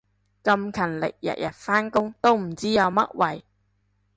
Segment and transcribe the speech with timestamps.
[0.43, 3.43] 咁勤力日日返工都唔知有乜謂